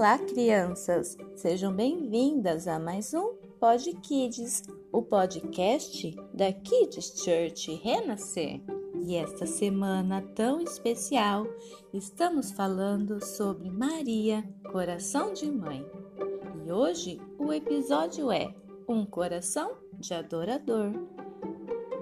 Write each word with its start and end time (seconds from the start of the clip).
Olá, 0.00 0.16
crianças! 0.16 1.14
Sejam 1.36 1.74
bem-vindas 1.74 2.66
a 2.66 2.78
mais 2.78 3.12
um 3.12 3.34
Pod 3.60 3.92
Kids, 3.96 4.62
o 4.90 5.02
podcast 5.02 6.16
da 6.32 6.50
Kids 6.50 7.22
Church 7.22 7.74
Renascer. 7.84 8.62
E 9.02 9.14
esta 9.14 9.44
semana 9.44 10.22
tão 10.34 10.58
especial, 10.58 11.46
estamos 11.92 12.50
falando 12.50 13.22
sobre 13.22 13.68
Maria, 13.68 14.42
coração 14.72 15.34
de 15.34 15.52
mãe. 15.52 15.84
E 16.64 16.72
hoje 16.72 17.20
o 17.38 17.52
episódio 17.52 18.32
é 18.32 18.54
Um 18.88 19.04
Coração 19.04 19.72
de 19.98 20.14
Adorador. 20.14 20.94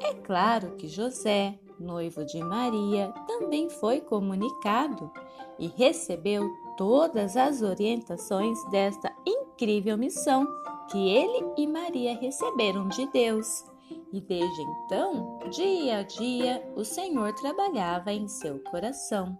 É 0.00 0.14
claro 0.14 0.76
que 0.76 0.86
José, 0.86 1.58
noivo 1.80 2.24
de 2.24 2.38
Maria, 2.38 3.12
também 3.26 3.68
foi 3.68 4.00
comunicado 4.00 5.10
e 5.58 5.66
recebeu 5.66 6.48
todas 6.78 7.36
as 7.36 7.60
orientações 7.60 8.64
desta 8.70 9.12
incrível 9.26 9.98
missão 9.98 10.46
que 10.90 11.10
ele 11.10 11.44
e 11.58 11.66
Maria 11.66 12.16
receberam 12.16 12.88
de 12.88 13.04
Deus. 13.10 13.64
E 14.12 14.20
desde 14.20 14.62
então, 14.62 15.38
dia 15.50 15.98
a 15.98 16.02
dia, 16.02 16.62
o 16.76 16.84
Senhor 16.84 17.34
trabalhava 17.34 18.12
em 18.12 18.28
seu 18.28 18.60
coração. 18.60 19.36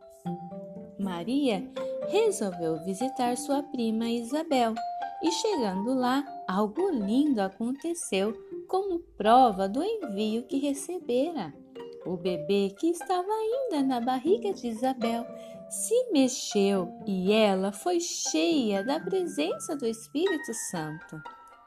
Maria 0.98 1.70
resolveu 2.09 2.84
visitar 2.84 3.37
sua 3.37 3.62
prima 3.62 4.10
Isabel 4.10 4.74
e, 5.23 5.30
chegando 5.30 5.95
lá, 5.95 6.24
algo 6.46 6.91
lindo 6.91 7.41
aconteceu 7.41 8.34
como 8.66 8.98
prova 9.16 9.68
do 9.68 9.82
envio 9.82 10.43
que 10.43 10.59
recebera. 10.59 11.55
O 12.07 12.16
bebê 12.16 12.75
que 12.79 12.88
estava 12.88 13.29
ainda 13.30 13.83
na 13.83 14.01
barriga 14.01 14.52
de 14.52 14.69
Isabel 14.69 15.27
se 15.69 16.11
mexeu 16.11 16.88
e 17.07 17.32
ela 17.32 17.73
foi 17.73 18.01
cheia 18.01 18.82
da 18.82 18.99
presença 18.99 19.77
do 19.77 19.87
Espírito 19.87 20.52
Santo. 20.71 21.21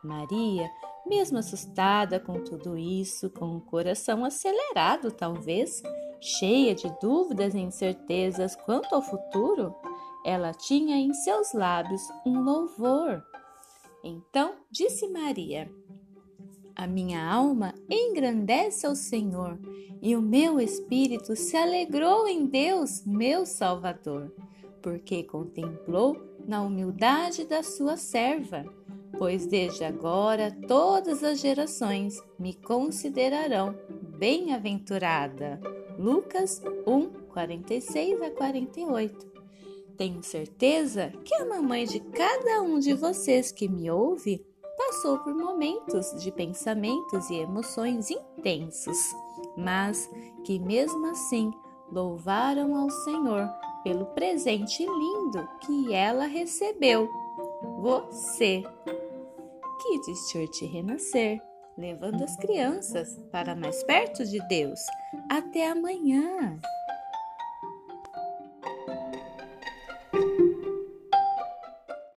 Maria, 0.03 0.67
mesmo 1.05 1.37
assustada 1.37 2.19
com 2.19 2.43
tudo 2.43 2.77
isso, 2.77 3.29
com 3.29 3.57
o 3.57 3.61
coração 3.61 4.25
acelerado, 4.25 5.11
talvez, 5.11 5.83
cheia 6.19 6.73
de 6.73 6.91
dúvidas 6.99 7.53
e 7.53 7.59
incertezas 7.59 8.55
quanto 8.55 8.95
ao 8.95 9.01
futuro, 9.01 9.75
ela 10.25 10.53
tinha 10.53 10.95
em 10.95 11.13
seus 11.13 11.53
lábios 11.53 12.01
um 12.25 12.41
louvor. 12.41 13.23
Então 14.03 14.55
disse 14.71 15.07
Maria: 15.07 15.71
A 16.75 16.87
minha 16.87 17.23
alma 17.23 17.73
engrandece 17.89 18.85
ao 18.85 18.95
Senhor 18.95 19.59
e 20.01 20.15
o 20.15 20.21
meu 20.21 20.59
espírito 20.59 21.35
se 21.35 21.55
alegrou 21.55 22.27
em 22.27 22.45
Deus, 22.45 23.03
meu 23.05 23.45
Salvador, 23.45 24.33
porque 24.81 25.23
contemplou 25.23 26.17
na 26.47 26.61
humildade 26.61 27.45
da 27.45 27.61
sua 27.61 27.97
serva. 27.97 28.65
Pois 29.17 29.45
desde 29.45 29.83
agora 29.83 30.51
todas 30.67 31.23
as 31.23 31.39
gerações 31.39 32.19
me 32.39 32.53
considerarão 32.53 33.75
bem-aventurada. 34.17 35.59
Lucas 35.99 36.61
1, 36.87 37.09
46 37.31 38.21
a 38.21 38.31
48. 38.31 39.31
Tenho 39.97 40.23
certeza 40.23 41.13
que 41.23 41.35
a 41.35 41.45
mamãe 41.45 41.85
de 41.85 41.99
cada 41.99 42.61
um 42.63 42.79
de 42.79 42.93
vocês 42.93 43.51
que 43.51 43.69
me 43.69 43.91
ouve 43.91 44.43
passou 44.77 45.19
por 45.19 45.33
momentos 45.33 46.11
de 46.21 46.31
pensamentos 46.31 47.29
e 47.29 47.35
emoções 47.35 48.09
intensos 48.09 48.97
mas 49.55 50.09
que 50.43 50.59
mesmo 50.59 51.07
assim 51.07 51.51
louvaram 51.91 52.75
ao 52.75 52.89
Senhor 52.89 53.49
pelo 53.83 54.05
presente 54.07 54.85
lindo 54.85 55.47
que 55.61 55.93
ela 55.93 56.25
recebeu. 56.25 57.09
Você, 57.79 58.63
Kids 59.81 60.31
Church 60.31 60.65
Renascer, 60.65 61.41
levando 61.77 62.23
as 62.23 62.35
crianças 62.37 63.19
para 63.31 63.55
mais 63.55 63.83
perto 63.83 64.23
de 64.25 64.39
Deus. 64.47 64.79
Até 65.29 65.69
amanhã! 65.69 66.59